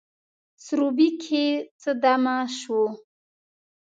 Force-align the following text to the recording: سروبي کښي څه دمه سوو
سروبي 0.65 1.09
کښي 1.21 1.45
څه 1.81 1.91
دمه 2.01 2.35
سوو 2.57 2.83